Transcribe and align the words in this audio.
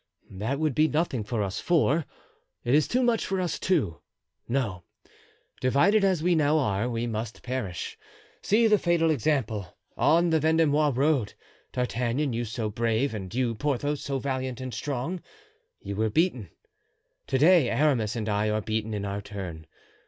"That 0.31 0.59
would 0.59 0.73
be 0.73 0.87
nothing 0.87 1.23
for 1.23 1.43
us 1.43 1.59
four; 1.59 2.07
it 2.63 2.73
is 2.73 2.87
too 2.87 3.03
much 3.03 3.23
for 3.23 3.39
us 3.39 3.59
two. 3.59 4.01
No, 4.47 4.83
divided 5.59 6.03
as 6.03 6.23
we 6.23 6.33
now 6.33 6.57
are, 6.57 6.89
we 6.89 7.05
must 7.05 7.43
perish. 7.43 7.99
See 8.41 8.65
the 8.65 8.79
fatal 8.79 9.11
example: 9.11 9.77
on 9.95 10.31
the 10.31 10.39
Vendomois 10.39 10.91
road, 10.97 11.35
D'Artagnan, 11.71 12.33
you 12.33 12.45
so 12.45 12.67
brave, 12.71 13.13
and 13.13 13.31
you, 13.35 13.53
Porthos, 13.53 14.01
so 14.01 14.17
valiant 14.17 14.59
and 14.59 14.73
so 14.73 14.77
strong—you 14.77 15.95
were 15.95 16.09
beaten; 16.09 16.49
to 17.27 17.37
day 17.37 17.69
Aramis 17.69 18.15
and 18.15 18.27
I 18.27 18.49
are 18.49 18.59
beaten 18.61 18.95
in 18.95 19.05
our 19.05 19.21
turn. 19.21 19.67